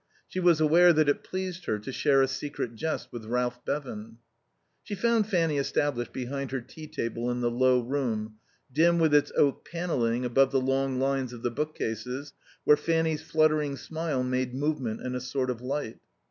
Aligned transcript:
She 0.27 0.39
was 0.39 0.59
aware 0.59 0.93
that 0.93 1.07
it 1.07 1.23
pleased 1.23 1.65
her 1.65 1.77
to 1.77 1.91
share 1.91 2.23
a 2.23 2.27
secret 2.27 2.73
jest 2.73 3.09
with 3.11 3.23
Ralph 3.27 3.63
Bevan. 3.65 4.17
She 4.81 4.95
found 4.95 5.27
Fanny 5.27 5.59
established 5.59 6.11
behind 6.11 6.49
her 6.49 6.59
tea 6.59 6.87
table 6.87 7.29
in 7.29 7.41
the 7.41 7.51
low 7.51 7.81
room, 7.81 8.37
dim 8.73 8.97
with 8.97 9.13
its 9.13 9.31
oak 9.37 9.63
panelling 9.63 10.25
above 10.25 10.49
the 10.51 10.59
long 10.59 10.97
lines 10.97 11.33
of 11.33 11.43
the 11.43 11.51
bookcases, 11.51 12.33
where 12.63 12.77
Fanny's 12.77 13.21
fluttering 13.21 13.77
smile 13.77 14.23
made 14.23 14.55
movement 14.55 15.01
and 15.03 15.15
a 15.15 15.21
sort 15.21 15.51
of 15.51 15.61
light. 15.61 15.99